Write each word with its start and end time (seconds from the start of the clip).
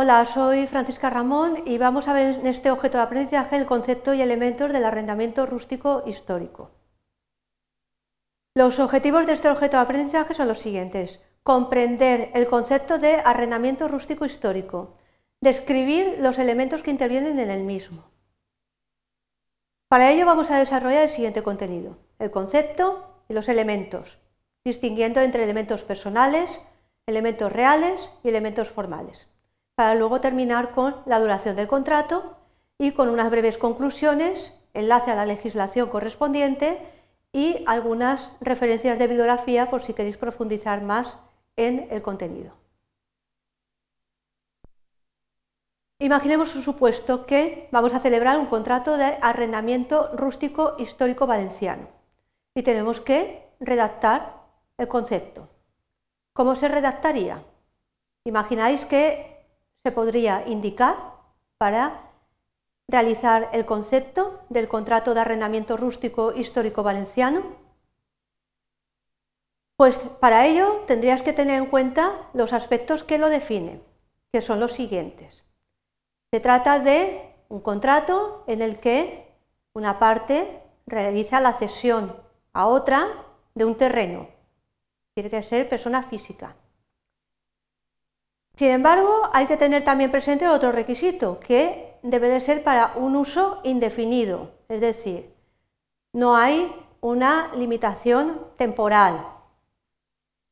Hola, 0.00 0.24
soy 0.26 0.68
Francisca 0.68 1.10
Ramón 1.10 1.64
y 1.66 1.76
vamos 1.76 2.06
a 2.06 2.12
ver 2.12 2.36
en 2.36 2.46
este 2.46 2.70
objeto 2.70 2.98
de 2.98 3.02
aprendizaje 3.02 3.56
el 3.56 3.66
concepto 3.66 4.14
y 4.14 4.22
elementos 4.22 4.72
del 4.72 4.84
arrendamiento 4.84 5.44
rústico 5.44 6.04
histórico. 6.06 6.70
Los 8.54 8.78
objetivos 8.78 9.26
de 9.26 9.32
este 9.32 9.48
objeto 9.48 9.76
de 9.76 9.82
aprendizaje 9.82 10.34
son 10.34 10.46
los 10.46 10.60
siguientes. 10.60 11.20
Comprender 11.42 12.30
el 12.34 12.46
concepto 12.46 13.00
de 13.00 13.14
arrendamiento 13.16 13.88
rústico 13.88 14.24
histórico. 14.24 14.94
Describir 15.40 16.18
los 16.20 16.38
elementos 16.38 16.84
que 16.84 16.92
intervienen 16.92 17.36
en 17.40 17.50
el 17.50 17.64
mismo. 17.64 18.04
Para 19.88 20.12
ello 20.12 20.26
vamos 20.26 20.52
a 20.52 20.60
desarrollar 20.60 21.02
el 21.02 21.10
siguiente 21.10 21.42
contenido. 21.42 21.98
El 22.20 22.30
concepto 22.30 23.24
y 23.28 23.32
los 23.32 23.48
elementos, 23.48 24.20
distinguiendo 24.64 25.18
entre 25.18 25.42
elementos 25.42 25.82
personales, 25.82 26.62
elementos 27.04 27.50
reales 27.50 28.10
y 28.22 28.28
elementos 28.28 28.68
formales 28.68 29.26
para 29.78 29.94
luego 29.94 30.20
terminar 30.20 30.72
con 30.72 30.96
la 31.06 31.20
duración 31.20 31.54
del 31.54 31.68
contrato 31.68 32.36
y 32.80 32.90
con 32.90 33.08
unas 33.08 33.30
breves 33.30 33.58
conclusiones, 33.58 34.52
enlace 34.74 35.12
a 35.12 35.14
la 35.14 35.24
legislación 35.24 35.88
correspondiente 35.88 36.76
y 37.32 37.62
algunas 37.64 38.32
referencias 38.40 38.98
de 38.98 39.06
bibliografía 39.06 39.70
por 39.70 39.84
si 39.84 39.94
queréis 39.94 40.16
profundizar 40.16 40.82
más 40.82 41.16
en 41.54 41.86
el 41.92 42.02
contenido. 42.02 42.54
Imaginemos 46.00 46.56
un 46.56 46.64
supuesto 46.64 47.24
que 47.24 47.68
vamos 47.70 47.94
a 47.94 48.00
celebrar 48.00 48.40
un 48.40 48.46
contrato 48.46 48.96
de 48.96 49.16
arrendamiento 49.22 50.10
rústico 50.16 50.74
histórico 50.80 51.28
valenciano 51.28 51.86
y 52.52 52.64
tenemos 52.64 53.00
que 53.00 53.48
redactar 53.60 54.42
el 54.76 54.88
concepto. 54.88 55.48
¿Cómo 56.32 56.56
se 56.56 56.66
redactaría? 56.66 57.44
Imagináis 58.24 58.84
que 58.84 59.37
se 59.88 59.92
podría 59.92 60.46
indicar 60.46 60.96
para 61.56 62.10
realizar 62.88 63.48
el 63.54 63.64
concepto 63.64 64.40
del 64.50 64.68
contrato 64.68 65.14
de 65.14 65.20
arrendamiento 65.20 65.78
rústico 65.78 66.34
histórico 66.34 66.82
valenciano? 66.82 67.40
Pues 69.76 69.96
para 70.20 70.44
ello 70.44 70.84
tendrías 70.86 71.22
que 71.22 71.32
tener 71.32 71.56
en 71.56 71.70
cuenta 71.70 72.12
los 72.34 72.52
aspectos 72.52 73.02
que 73.02 73.16
lo 73.16 73.30
definen, 73.30 73.82
que 74.30 74.42
son 74.42 74.60
los 74.60 74.72
siguientes. 74.74 75.42
Se 76.30 76.40
trata 76.40 76.80
de 76.80 77.32
un 77.48 77.62
contrato 77.62 78.44
en 78.46 78.60
el 78.60 78.78
que 78.80 79.26
una 79.72 79.98
parte 79.98 80.64
realiza 80.86 81.40
la 81.40 81.54
cesión 81.54 82.14
a 82.52 82.66
otra 82.66 83.06
de 83.54 83.64
un 83.64 83.74
terreno. 83.74 84.28
Tiene 85.14 85.30
que 85.30 85.42
ser 85.42 85.66
persona 85.66 86.02
física. 86.02 86.56
Sin 88.58 88.70
embargo, 88.70 89.30
hay 89.32 89.46
que 89.46 89.56
tener 89.56 89.84
también 89.84 90.10
presente 90.10 90.48
otro 90.48 90.72
requisito, 90.72 91.38
que 91.38 91.94
debe 92.02 92.28
de 92.28 92.40
ser 92.40 92.64
para 92.64 92.90
un 92.96 93.14
uso 93.14 93.60
indefinido, 93.62 94.50
es 94.68 94.80
decir, 94.80 95.32
no 96.12 96.34
hay 96.34 96.68
una 97.00 97.50
limitación 97.54 98.40
temporal. 98.56 99.24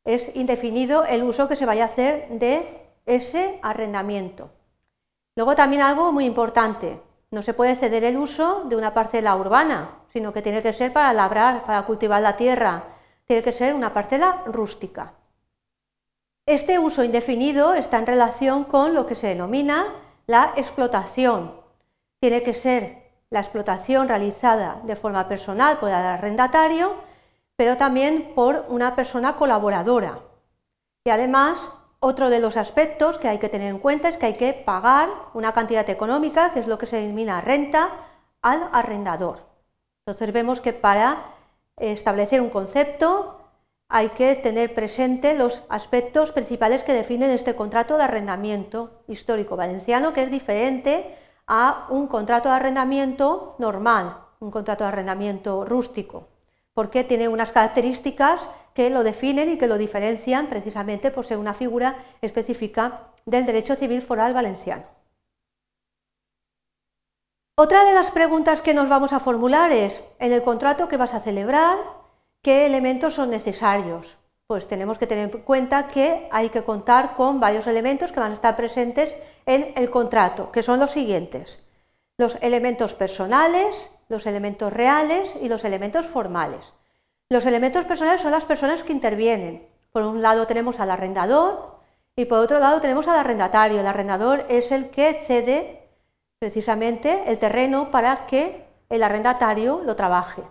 Es 0.05 0.37
indefinido 0.37 1.05
el 1.05 1.25
uso 1.25 1.49
que 1.49 1.57
se 1.57 1.67
vaya 1.67 1.83
a 1.83 1.87
hacer 1.89 2.29
de 2.29 2.65
ese 3.07 3.59
arrendamiento. 3.61 4.51
Luego 5.35 5.57
también 5.57 5.83
algo 5.83 6.13
muy 6.13 6.27
importante, 6.27 7.01
no 7.33 7.43
se 7.43 7.55
puede 7.55 7.75
ceder 7.75 8.05
el 8.05 8.19
uso 8.19 8.67
de 8.67 8.77
una 8.77 8.95
parcela 8.95 9.35
urbana, 9.35 9.89
sino 10.13 10.33
que 10.33 10.43
tiene 10.43 10.63
que 10.63 10.73
ser 10.73 10.93
para 10.93 11.13
labrar, 11.13 11.65
para 11.67 11.83
cultivar 11.83 12.23
la 12.23 12.37
tierra, 12.37 12.85
tiene 13.25 13.43
que 13.43 13.51
ser 13.51 13.75
una 13.75 13.93
parcela 13.93 14.45
rústica. 14.47 15.13
Este 16.47 16.79
uso 16.79 17.03
indefinido 17.03 17.75
está 17.75 17.99
en 17.99 18.07
relación 18.07 18.63
con 18.63 18.95
lo 18.95 19.09
que 19.09 19.17
se 19.17 19.27
denomina 19.27 19.85
la 20.29 20.53
explotación. 20.57 21.51
Tiene 22.21 22.45
que 22.45 22.55
ser 22.55 23.03
la 23.31 23.41
explotación 23.41 24.09
realizada 24.09 24.81
de 24.85 24.95
forma 24.95 25.27
personal 25.27 25.77
por 25.79 25.89
el 25.89 25.97
arrendatario, 25.97 26.95
pero 27.57 27.77
también 27.77 28.31
por 28.37 28.65
una 28.69 28.95
persona 28.95 29.33
colaboradora. 29.33 30.21
Y 31.05 31.11
además, 31.11 31.59
otro 31.99 32.31
de 32.31 32.39
los 32.39 32.57
aspectos 32.57 33.19
que 33.19 33.27
hay 33.27 33.39
que 33.39 33.49
tener 33.49 33.69
en 33.69 33.81
cuenta 33.81 34.09
es 34.09 34.17
que 34.17 34.27
hay 34.27 34.35
que 34.35 34.53
pagar 34.53 35.09
una 35.35 35.53
cantidad 35.53 35.91
económica, 35.91 36.53
que 36.53 36.61
es 36.61 36.69
lo 36.69 36.79
que 36.79 36.87
se 36.87 37.01
denomina 37.01 37.41
renta, 37.41 37.89
al 38.41 38.69
arrendador. 38.71 39.41
Entonces 40.07 40.33
vemos 40.33 40.61
que 40.61 40.73
para 40.73 41.17
establecer 41.77 42.41
un 42.41 42.51
concepto 42.51 43.46
hay 43.89 44.09
que 44.11 44.35
tener 44.35 44.75
presente 44.75 45.35
los 45.35 45.63
aspectos 45.69 46.33
principales 46.33 46.83
que 46.83 46.93
definen 46.93 47.31
este 47.31 47.55
contrato 47.55 47.97
de 47.97 48.05
arrendamiento 48.05 49.03
histórico 49.07 49.57
valenciano, 49.57 50.13
que 50.13 50.23
es 50.23 50.31
diferente 50.31 51.17
a 51.47 51.87
un 51.91 52.09
contrato 52.09 52.49
de 52.49 52.57
arrendamiento 52.57 53.55
normal, 53.59 54.19
un 54.41 54.51
contrato 54.51 54.85
de 54.85 54.89
arrendamiento 54.89 55.65
rústico, 55.65 56.29
porque 56.75 57.05
tiene 57.05 57.29
unas 57.29 57.53
características 57.53 58.41
que 58.75 58.91
lo 58.91 59.05
definen 59.05 59.51
y 59.53 59.59
que 59.59 59.69
lo 59.69 59.79
diferencian 59.79 60.49
precisamente 60.49 61.11
por 61.11 61.25
ser 61.25 61.39
una 61.39 61.55
figura 61.55 61.95
específica 62.21 63.13
del 63.25 63.47
derecho 63.47 63.77
civil 63.77 64.03
foral 64.03 64.35
valenciano. 64.35 64.85
Otra 67.59 67.85
de 67.85 67.95
las 67.95 68.11
preguntas 68.11 68.61
que 68.61 68.75
nos 68.75 68.91
vamos 68.91 69.15
a 69.15 69.21
formular 69.21 69.73
es, 69.73 70.05
en 70.19 70.33
el 70.33 70.43
contrato 70.43 70.89
que 70.89 70.99
vas 70.99 71.15
a 71.15 71.21
celebrar, 71.21 71.79
¿Qué 72.43 72.67
elementos 72.67 73.15
son 73.15 73.31
necesarios? 73.31 74.17
Pues 74.47 74.69
tenemos 74.69 74.99
que 74.99 75.07
tener 75.07 75.31
en 75.35 75.41
cuenta 75.43 75.89
que 75.89 76.29
hay 76.31 76.51
que 76.51 76.63
contar 76.63 77.17
con 77.17 77.41
varios 77.41 77.67
elementos 77.67 78.13
que 78.13 78.21
van 78.21 78.31
a 78.31 78.35
estar 78.35 78.57
presentes 78.57 79.15
en 79.45 79.73
el 79.77 79.91
contrato, 79.91 80.53
que 80.53 80.63
son 80.63 80.79
los 80.79 80.93
siguientes. 80.93 81.59
Los 82.19 82.37
elementos 82.41 82.95
personales, 82.95 83.91
los 84.09 84.27
elementos 84.27 84.73
reales 84.73 85.35
y 85.43 85.49
los 85.49 85.65
elementos 85.65 86.07
formales. 86.07 86.75
Los 87.29 87.45
elementos 87.45 87.85
personales 87.85 88.21
son 88.21 88.31
las 88.31 88.45
personas 88.45 88.85
que 88.85 88.93
intervienen. 88.93 89.67
Por 89.91 90.03
un 90.03 90.23
lado 90.23 90.47
tenemos 90.47 90.79
al 90.79 90.93
arrendador 90.93 91.81
y 92.15 92.27
por 92.27 92.39
otro 92.39 92.61
lado 92.61 92.81
tenemos 92.81 93.09
al 93.09 93.19
arrendatario. 93.19 93.81
El 93.81 93.87
arrendador 93.87 94.45
es 94.49 94.71
el 94.71 94.91
que 94.91 95.13
cede 95.27 95.89
precisamente 96.39 97.25
el 97.27 97.39
terreno 97.39 97.91
para 97.91 98.27
que 98.27 98.65
el 98.89 99.03
arrendatario 99.03 99.83
lo 99.85 99.97
trabaje. 99.97 100.43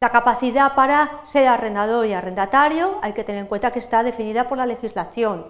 La 0.00 0.12
capacidad 0.12 0.76
para 0.76 1.10
ser 1.32 1.48
arrendador 1.48 2.06
y 2.06 2.12
arrendatario 2.12 2.98
hay 3.02 3.14
que 3.14 3.24
tener 3.24 3.40
en 3.40 3.48
cuenta 3.48 3.72
que 3.72 3.80
está 3.80 4.04
definida 4.04 4.44
por 4.44 4.56
la 4.56 4.66
legislación. 4.66 5.46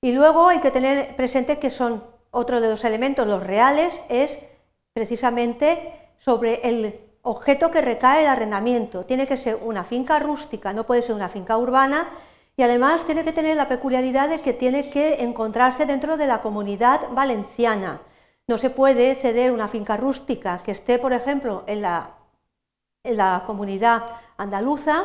Y 0.00 0.12
luego 0.12 0.48
hay 0.48 0.60
que 0.60 0.70
tener 0.70 1.14
presente 1.14 1.58
que 1.58 1.68
son 1.68 2.02
otro 2.30 2.62
de 2.62 2.70
los 2.70 2.84
elementos, 2.84 3.26
los 3.26 3.42
reales, 3.42 3.92
es 4.08 4.38
precisamente 4.94 6.10
sobre 6.16 6.66
el 6.66 6.98
objeto 7.20 7.70
que 7.70 7.82
recae 7.82 8.22
el 8.22 8.28
arrendamiento. 8.28 9.04
Tiene 9.04 9.26
que 9.26 9.36
ser 9.36 9.58
una 9.62 9.84
finca 9.84 10.18
rústica, 10.20 10.72
no 10.72 10.84
puede 10.84 11.02
ser 11.02 11.14
una 11.14 11.28
finca 11.28 11.58
urbana 11.58 12.06
y 12.56 12.62
además 12.62 13.04
tiene 13.04 13.24
que 13.24 13.32
tener 13.34 13.58
la 13.58 13.68
peculiaridad 13.68 14.30
de 14.30 14.40
que 14.40 14.54
tiene 14.54 14.88
que 14.88 15.22
encontrarse 15.22 15.84
dentro 15.84 16.16
de 16.16 16.26
la 16.26 16.40
comunidad 16.40 17.00
valenciana. 17.10 18.00
No 18.48 18.56
se 18.56 18.70
puede 18.70 19.16
ceder 19.16 19.52
una 19.52 19.68
finca 19.68 19.98
rústica 19.98 20.60
que 20.64 20.72
esté, 20.72 20.98
por 20.98 21.12
ejemplo, 21.12 21.64
en 21.66 21.82
la 21.82 22.15
en 23.06 23.16
la 23.16 23.44
comunidad 23.46 24.02
andaluza, 24.36 25.04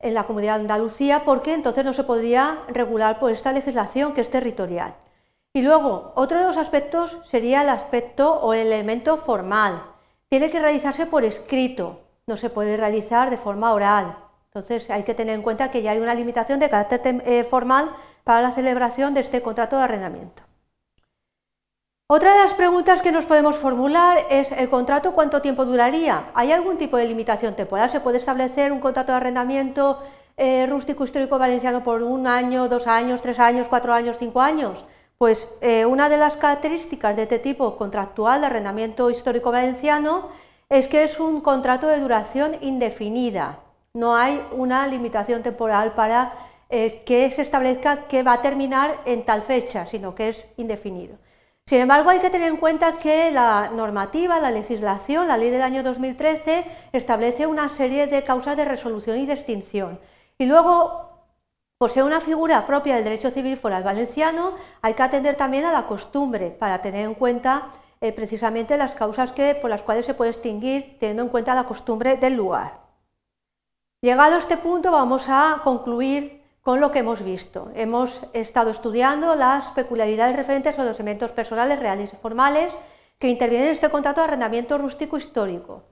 en 0.00 0.14
la 0.14 0.24
comunidad 0.24 0.56
Andalucía, 0.56 1.22
porque 1.24 1.54
entonces 1.54 1.84
no 1.84 1.92
se 1.92 2.04
podría 2.04 2.58
regular 2.68 3.18
por 3.18 3.30
esta 3.30 3.52
legislación 3.52 4.14
que 4.14 4.22
es 4.22 4.30
territorial. 4.30 4.94
Y 5.52 5.62
luego, 5.62 6.12
otro 6.14 6.38
de 6.38 6.44
los 6.44 6.56
aspectos 6.56 7.20
sería 7.26 7.62
el 7.62 7.68
aspecto 7.68 8.34
o 8.34 8.54
el 8.54 8.68
elemento 8.68 9.18
formal. 9.18 9.82
Tiene 10.28 10.50
que 10.50 10.60
realizarse 10.60 11.06
por 11.06 11.24
escrito, 11.24 12.00
no 12.26 12.36
se 12.36 12.50
puede 12.50 12.76
realizar 12.76 13.30
de 13.30 13.36
forma 13.36 13.72
oral. 13.72 14.16
Entonces 14.46 14.88
hay 14.90 15.02
que 15.02 15.14
tener 15.14 15.34
en 15.34 15.42
cuenta 15.42 15.70
que 15.70 15.82
ya 15.82 15.90
hay 15.90 15.98
una 15.98 16.14
limitación 16.14 16.60
de 16.60 16.70
carácter 16.70 17.22
eh, 17.26 17.44
formal 17.44 17.90
para 18.24 18.42
la 18.42 18.52
celebración 18.52 19.12
de 19.12 19.20
este 19.20 19.42
contrato 19.42 19.76
de 19.76 19.82
arrendamiento. 19.82 20.42
Otra 22.12 22.32
de 22.32 22.40
las 22.40 22.54
preguntas 22.54 23.02
que 23.02 23.12
nos 23.12 23.24
podemos 23.24 23.54
formular 23.54 24.18
es 24.30 24.50
¿el 24.50 24.68
contrato 24.68 25.12
cuánto 25.12 25.40
tiempo 25.40 25.64
duraría? 25.64 26.24
¿Hay 26.34 26.50
algún 26.50 26.76
tipo 26.76 26.96
de 26.96 27.06
limitación 27.06 27.54
temporal? 27.54 27.88
¿Se 27.88 28.00
puede 28.00 28.18
establecer 28.18 28.72
un 28.72 28.80
contrato 28.80 29.12
de 29.12 29.18
arrendamiento 29.18 30.02
eh, 30.36 30.66
rústico 30.68 31.04
histórico 31.04 31.38
valenciano 31.38 31.84
por 31.84 32.02
un 32.02 32.26
año, 32.26 32.68
dos 32.68 32.88
años, 32.88 33.22
tres 33.22 33.38
años, 33.38 33.68
cuatro 33.68 33.92
años, 33.92 34.16
cinco 34.18 34.40
años? 34.40 34.84
Pues 35.18 35.46
eh, 35.60 35.86
una 35.86 36.08
de 36.08 36.16
las 36.16 36.36
características 36.36 37.14
de 37.14 37.22
este 37.22 37.38
tipo 37.38 37.76
contractual 37.76 38.40
de 38.40 38.48
arrendamiento 38.48 39.08
histórico 39.08 39.52
valenciano 39.52 40.30
es 40.68 40.88
que 40.88 41.04
es 41.04 41.20
un 41.20 41.40
contrato 41.40 41.86
de 41.86 42.00
duración 42.00 42.56
indefinida. 42.60 43.60
No 43.94 44.16
hay 44.16 44.44
una 44.50 44.84
limitación 44.88 45.44
temporal 45.44 45.92
para 45.92 46.32
eh, 46.70 47.04
que 47.06 47.30
se 47.30 47.42
establezca 47.42 48.08
que 48.08 48.24
va 48.24 48.32
a 48.32 48.42
terminar 48.42 48.96
en 49.04 49.24
tal 49.24 49.42
fecha, 49.42 49.86
sino 49.86 50.16
que 50.16 50.30
es 50.30 50.44
indefinido. 50.56 51.14
Sin 51.66 51.78
embargo, 51.78 52.10
hay 52.10 52.18
que 52.18 52.30
tener 52.30 52.48
en 52.48 52.56
cuenta 52.56 52.98
que 52.98 53.30
la 53.30 53.70
normativa, 53.70 54.40
la 54.40 54.50
legislación, 54.50 55.28
la 55.28 55.36
ley 55.36 55.50
del 55.50 55.62
año 55.62 55.82
2013 55.84 56.64
establece 56.92 57.46
una 57.46 57.68
serie 57.68 58.08
de 58.08 58.24
causas 58.24 58.56
de 58.56 58.64
resolución 58.64 59.18
y 59.18 59.26
de 59.26 59.34
extinción. 59.34 60.00
Y 60.38 60.46
luego 60.46 61.08
Por 61.80 61.90
ser 61.90 62.04
una 62.04 62.20
figura 62.20 62.66
propia 62.66 62.96
del 62.96 63.04
derecho 63.04 63.30
civil 63.30 63.56
foral 63.56 63.82
valenciano, 63.82 64.52
hay 64.82 64.92
que 64.92 65.02
atender 65.02 65.36
también 65.36 65.64
a 65.64 65.72
la 65.72 65.84
costumbre 65.84 66.50
para 66.50 66.82
tener 66.82 67.06
en 67.06 67.14
cuenta 67.14 67.62
eh, 68.02 68.12
precisamente 68.12 68.76
las 68.76 68.94
causas 68.94 69.32
que, 69.32 69.54
por 69.54 69.70
las 69.70 69.80
cuales 69.80 70.04
se 70.04 70.12
puede 70.12 70.30
extinguir, 70.30 70.98
teniendo 71.00 71.22
en 71.22 71.30
cuenta 71.30 71.54
la 71.54 71.64
costumbre 71.64 72.16
del 72.16 72.34
lugar. 72.34 72.80
Llegado 74.02 74.36
a 74.36 74.40
este 74.40 74.58
punto 74.58 74.90
vamos 74.90 75.24
a 75.28 75.62
concluir 75.64 76.39
con 76.62 76.80
lo 76.80 76.92
que 76.92 77.00
hemos 77.00 77.24
visto. 77.24 77.70
Hemos 77.74 78.20
estado 78.32 78.70
estudiando 78.70 79.34
las 79.34 79.64
peculiaridades 79.68 80.36
referentes 80.36 80.78
a 80.78 80.84
los 80.84 80.98
elementos 80.98 81.30
personales, 81.30 81.78
reales 81.78 82.12
y 82.12 82.16
formales 82.16 82.72
que 83.18 83.28
intervienen 83.28 83.68
en 83.68 83.74
este 83.74 83.90
contrato 83.90 84.20
de 84.20 84.28
arrendamiento 84.28 84.78
rústico 84.78 85.16
histórico. 85.16 85.84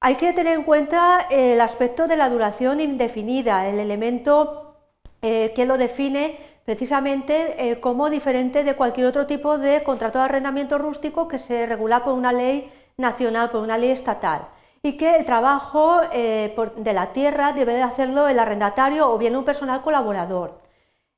Hay 0.00 0.16
que 0.16 0.32
tener 0.32 0.54
en 0.54 0.64
cuenta 0.64 1.26
el 1.30 1.60
aspecto 1.60 2.06
de 2.06 2.16
la 2.16 2.28
duración 2.28 2.80
indefinida, 2.80 3.68
el 3.68 3.78
elemento 3.78 4.76
eh, 5.22 5.52
que 5.54 5.66
lo 5.66 5.78
define 5.78 6.38
precisamente 6.64 7.70
eh, 7.70 7.80
como 7.80 8.10
diferente 8.10 8.64
de 8.64 8.74
cualquier 8.74 9.06
otro 9.06 9.26
tipo 9.26 9.58
de 9.58 9.82
contrato 9.82 10.18
de 10.18 10.24
arrendamiento 10.26 10.78
rústico 10.78 11.28
que 11.28 11.38
se 11.38 11.66
regula 11.66 12.04
por 12.04 12.14
una 12.14 12.32
ley 12.32 12.70
nacional, 12.96 13.50
por 13.50 13.62
una 13.62 13.78
ley 13.78 13.90
estatal 13.90 14.48
y 14.84 14.98
que 14.98 15.16
el 15.16 15.24
trabajo 15.24 16.02
eh, 16.12 16.54
de 16.76 16.92
la 16.92 17.06
tierra 17.14 17.54
debe 17.54 17.72
de 17.72 17.82
hacerlo 17.82 18.28
el 18.28 18.38
arrendatario 18.38 19.10
o 19.10 19.16
bien 19.16 19.34
un 19.34 19.42
personal 19.42 19.80
colaborador. 19.80 20.60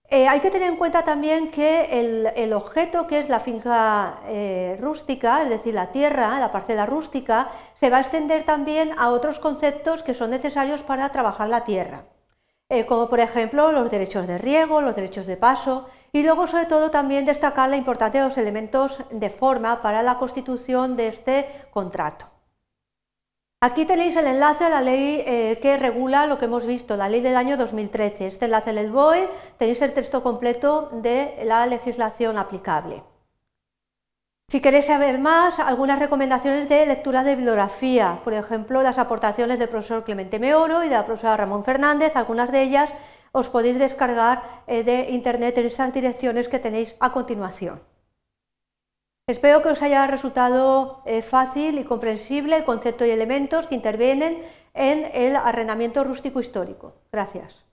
Eh, 0.08 0.28
hay 0.28 0.38
que 0.38 0.52
tener 0.52 0.68
en 0.68 0.76
cuenta 0.76 1.02
también 1.02 1.50
que 1.50 2.30
el, 2.36 2.52
objeto 2.52 3.08
que 3.08 3.18
es 3.18 3.28
la 3.28 3.40
finca 3.40 4.20
eh, 4.26 4.78
rústica, 4.80 5.42
es 5.42 5.48
decir, 5.48 5.74
la 5.74 5.88
tierra, 5.88 6.38
la 6.38 6.52
parcela 6.52 6.86
rústica, 6.86 7.48
se 7.74 7.90
va 7.90 7.96
a 7.96 8.02
extender 8.02 8.44
también 8.44 8.92
a 8.98 9.08
otros 9.08 9.40
conceptos 9.40 10.04
que 10.04 10.14
son 10.14 10.30
necesarios 10.30 10.82
para 10.82 11.08
trabajar 11.08 11.48
la 11.48 11.64
tierra, 11.64 12.04
como 12.86 13.08
por 13.08 13.18
ejemplo 13.18 13.72
los 13.72 13.90
derechos 13.90 14.28
de 14.28 14.38
riego, 14.38 14.80
los 14.80 14.94
derechos 14.94 15.26
de 15.26 15.36
paso, 15.36 15.88
y 16.12 16.22
luego 16.22 16.46
sobre 16.46 16.66
todo 16.66 16.92
también 16.92 17.26
destacar 17.26 17.68
la 17.68 17.76
importancia 17.76 18.22
de 18.22 18.28
los 18.28 18.38
elementos 18.38 19.02
de 19.10 19.30
forma 19.30 19.82
para 19.82 20.04
la 20.04 20.18
constitución 20.18 20.94
de 20.94 21.08
este 21.08 21.46
contrato. 21.72 22.35
Aquí 23.62 23.86
tenéis 23.86 24.14
el 24.16 24.26
enlace 24.26 24.64
a 24.64 24.68
la 24.68 24.82
ley 24.82 25.22
eh, 25.24 25.58
que 25.62 25.78
regula 25.78 26.26
lo 26.26 26.38
que 26.38 26.44
hemos 26.44 26.66
visto, 26.66 26.94
la 26.94 27.08
ley 27.08 27.22
del 27.22 27.36
año 27.36 27.56
2013. 27.56 28.26
Este 28.26 28.44
enlace 28.44 28.68
en 28.68 28.76
el 28.76 28.90
BOE 28.90 29.26
tenéis 29.56 29.80
el 29.80 29.94
texto 29.94 30.22
completo 30.22 30.90
de 30.92 31.42
la 31.44 31.66
legislación 31.66 32.36
aplicable. 32.36 33.02
Si 34.48 34.60
queréis 34.60 34.86
saber 34.86 35.18
más, 35.18 35.58
algunas 35.58 35.98
recomendaciones 35.98 36.68
de 36.68 36.84
lectura 36.84 37.24
de 37.24 37.34
bibliografía, 37.34 38.20
por 38.22 38.34
ejemplo, 38.34 38.82
las 38.82 38.98
aportaciones 38.98 39.58
del 39.58 39.70
profesor 39.70 40.04
Clemente 40.04 40.38
Meoro 40.38 40.84
y 40.84 40.90
de 40.90 40.94
la 40.94 41.06
profesora 41.06 41.38
Ramón 41.38 41.64
Fernández, 41.64 42.14
algunas 42.14 42.52
de 42.52 42.62
ellas 42.62 42.92
os 43.32 43.48
podéis 43.48 43.78
descargar 43.78 44.42
eh, 44.66 44.84
de 44.84 45.10
internet 45.10 45.56
en 45.56 45.66
esas 45.66 45.94
direcciones 45.94 46.48
que 46.48 46.58
tenéis 46.58 46.94
a 47.00 47.10
continuación. 47.10 47.80
Espero 49.28 49.60
que 49.60 49.70
os 49.74 49.82
haya 49.82 50.06
resultado 50.06 51.02
eh, 51.04 51.20
fácil 51.20 51.80
y 51.80 51.84
comprensible 51.84 52.58
el 52.58 52.64
concepto 52.64 53.04
y 53.04 53.10
elementos 53.10 53.66
que 53.66 53.74
intervienen 53.74 54.38
en 54.72 55.10
el 55.14 55.34
arrendamiento 55.34 56.04
rústico 56.04 56.38
histórico. 56.38 56.94
Gracias. 57.10 57.65